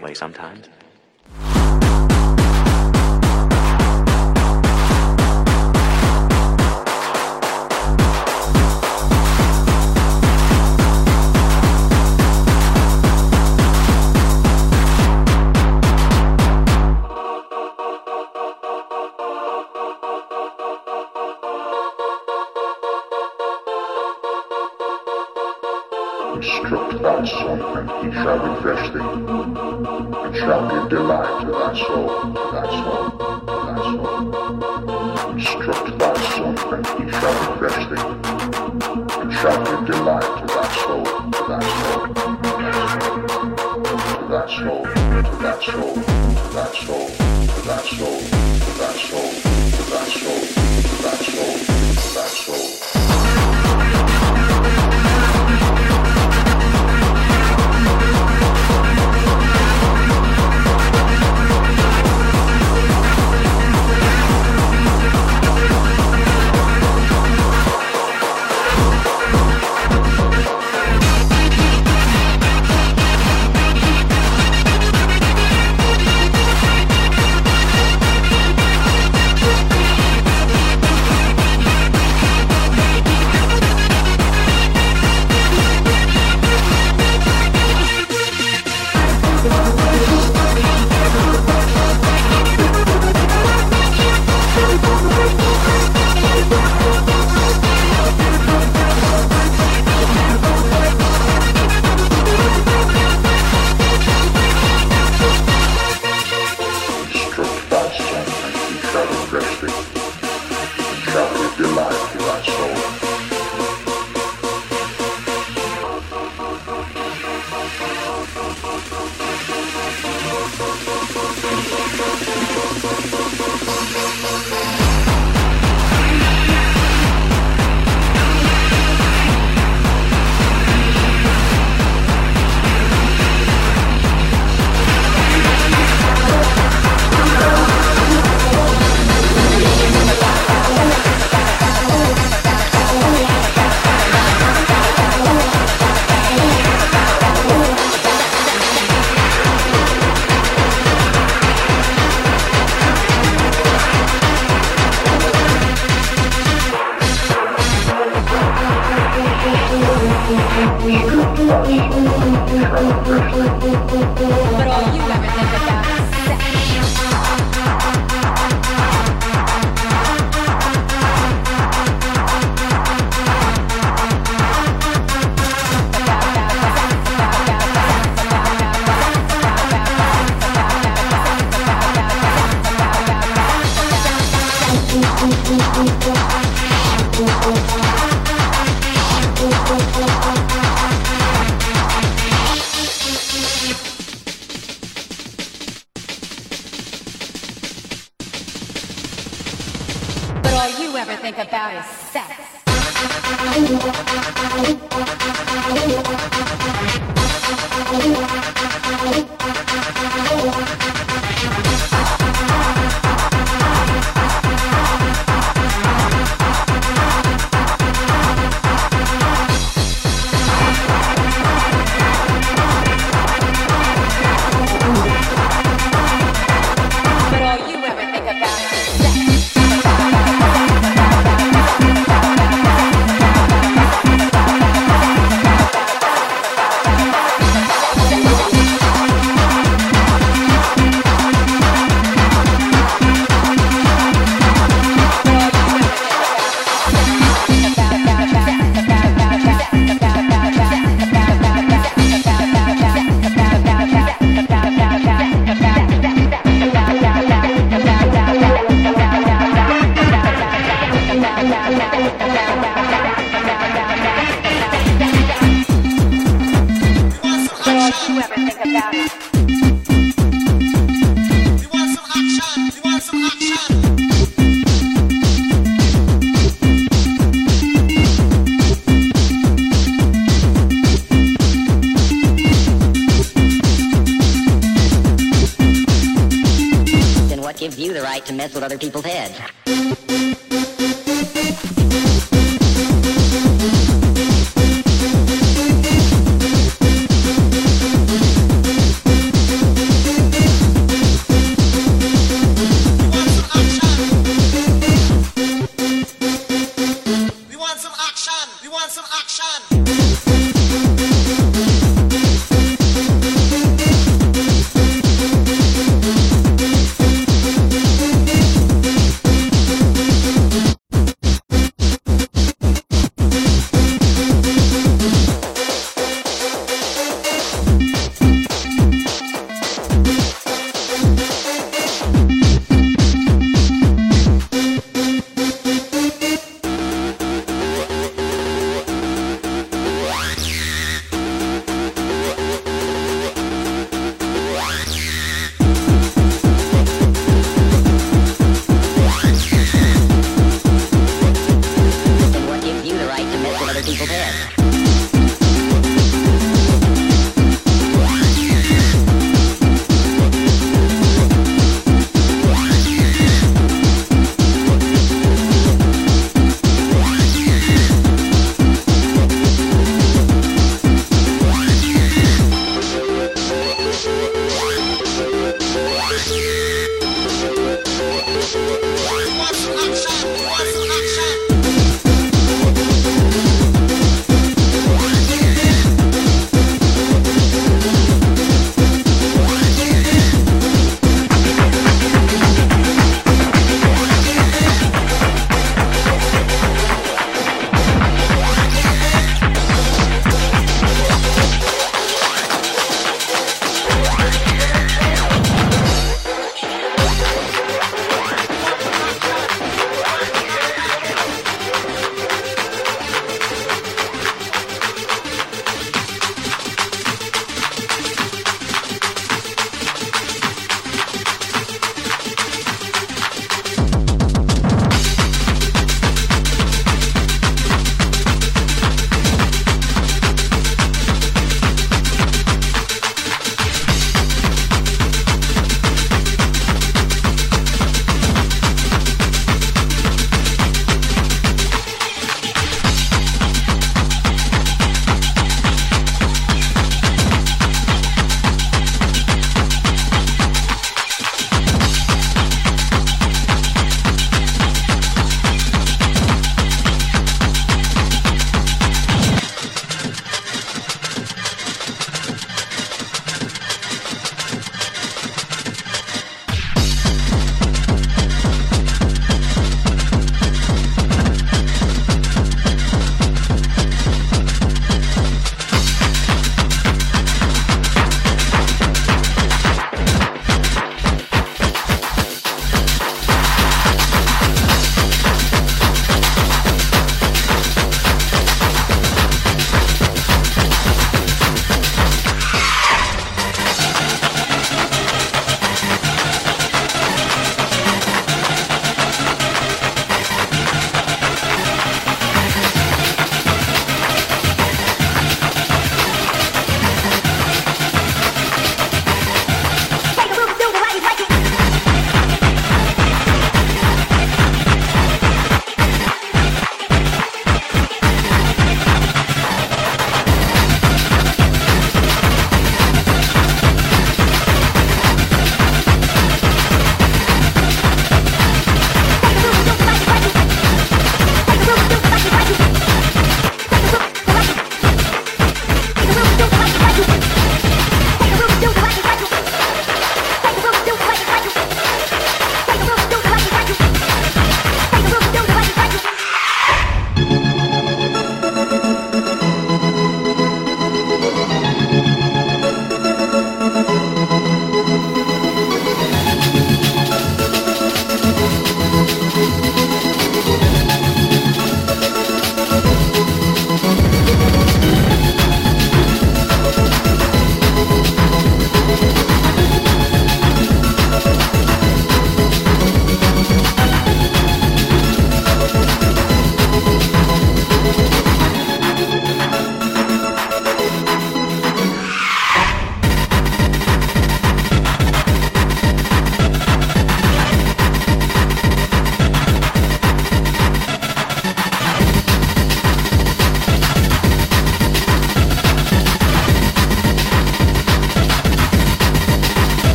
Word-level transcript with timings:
way 0.00 0.14
sometimes? 0.14 0.68
Shall 30.38 30.68
give 30.70 30.88
delight 30.90 31.40
to 31.40 31.50
thy 31.50 31.74
soul, 31.74 32.08
to 32.22 32.42
thy 32.52 32.64
soul, 32.78 33.10
to 33.10 33.54
thy 33.66 33.76
soul. 33.82 34.14
Instruct 35.32 35.98
thy 35.98 36.14
son, 36.30 36.54
and 36.74 36.86
he 36.86 37.04
shall 37.10 37.36
refresh 37.50 37.82
thee, 37.90 38.06
and 39.20 39.30
shall 39.32 39.58
give 39.64 39.82
delight 39.86 40.28
to 40.38 40.44
thy 40.46 40.66
soul, 40.82 41.04
to 41.04 41.42
thy 41.48 41.60
soul, 41.78 42.00
to 42.06 42.22
thy 44.28 44.44
soul, 44.56 44.82
to 44.84 45.34
thy 45.42 45.56
soul, 45.58 45.94
to 45.94 46.04
thy 46.54 46.66
soul, 46.72 47.06
to 47.48 48.70
thy 48.78 48.92
soul, 48.92 49.27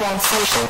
translation. 0.00 0.69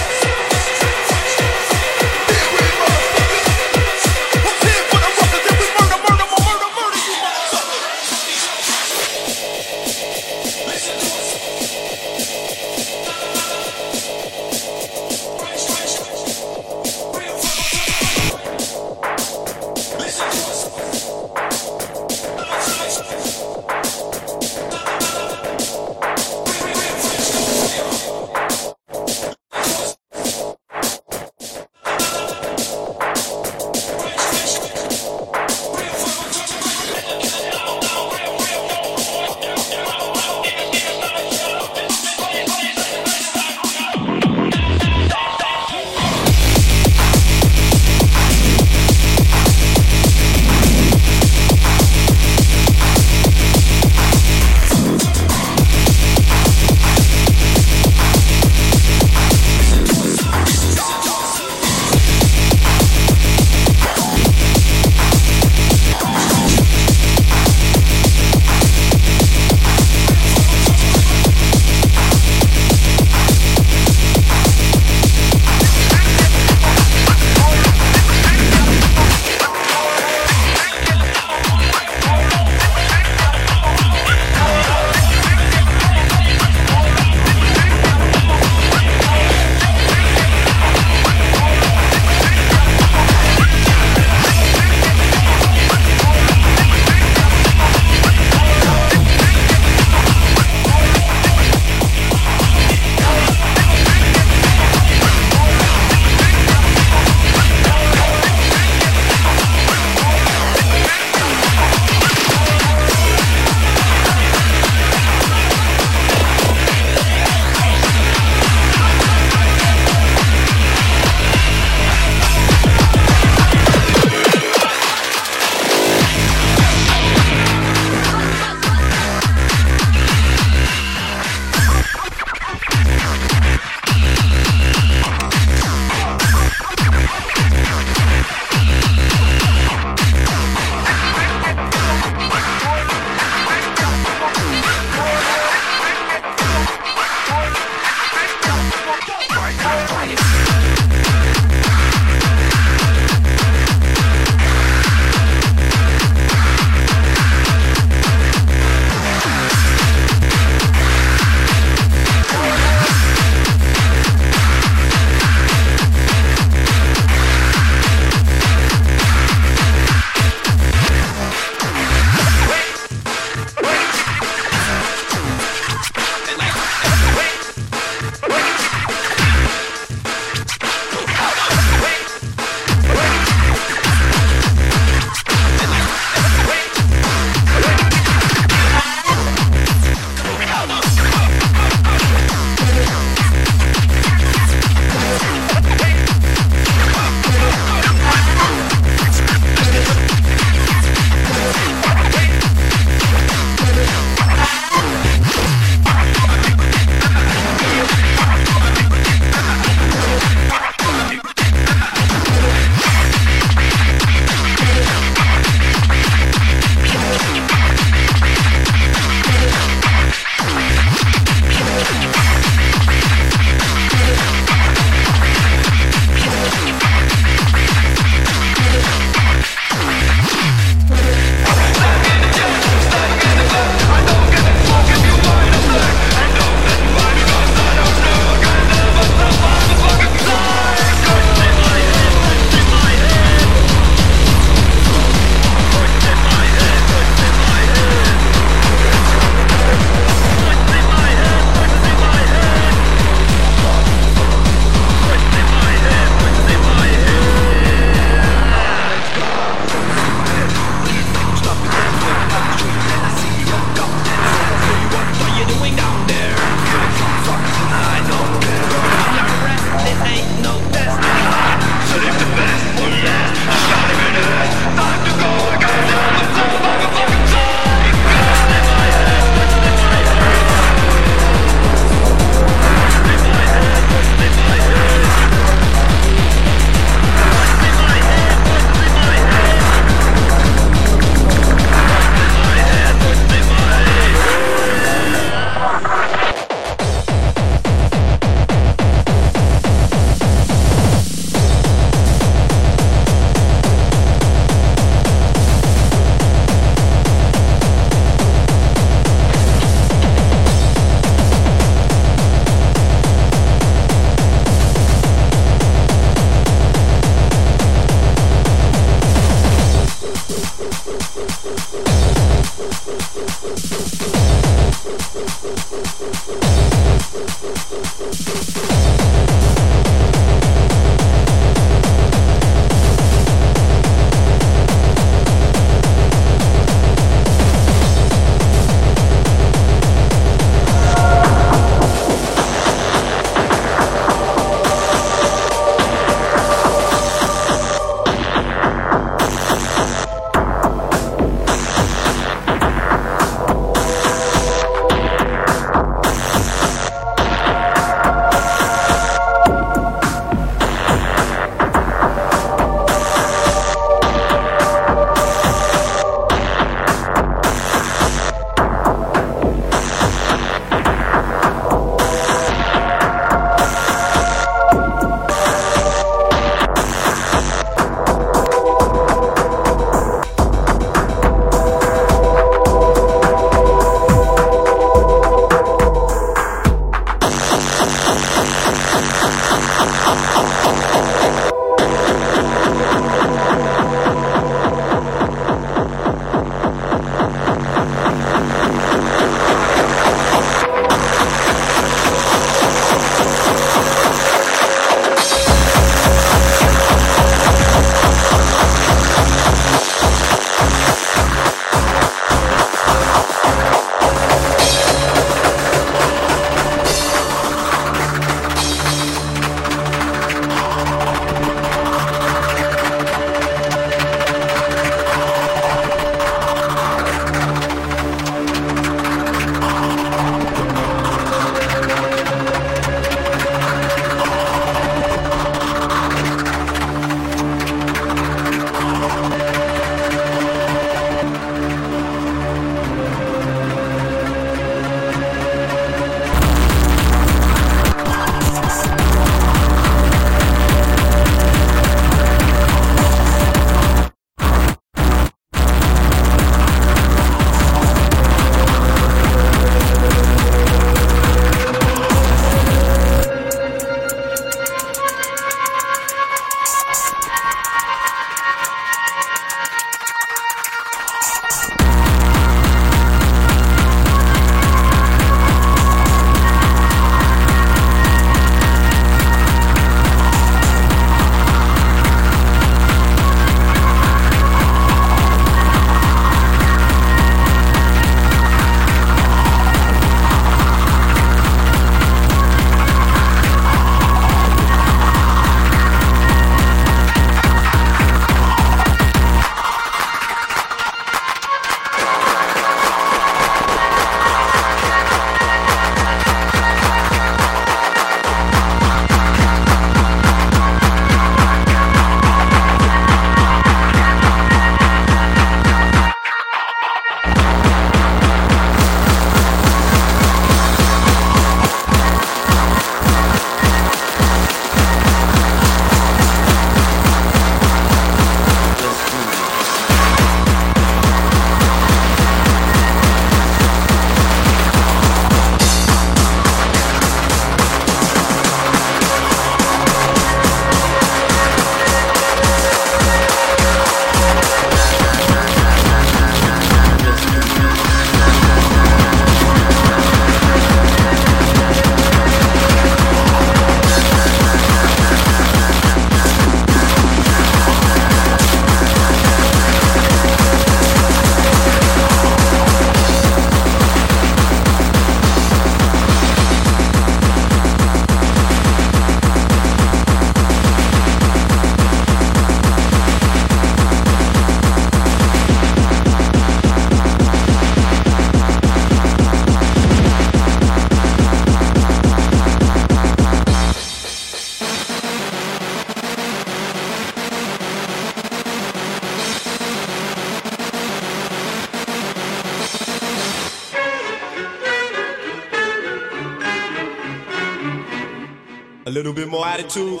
A 598.90 598.92
little 598.92 599.12
bit 599.12 599.28
more 599.28 599.46
attitude. 599.46 600.00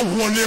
Up 0.00 0.39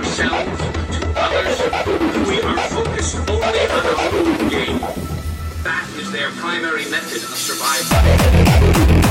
ourselves 0.00 0.58
to 0.98 1.12
others. 1.14 2.28
We 2.28 2.40
are 2.40 2.56
focused 2.68 3.16
only 3.28 3.60
on 3.68 3.86
our 3.86 4.00
own 4.16 4.48
game. 4.48 4.78
That 5.62 5.86
is 5.98 6.10
their 6.10 6.30
primary 6.30 6.88
method 6.88 7.22
of 7.22 7.36
survival. 7.36 9.09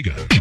Just 0.00 0.31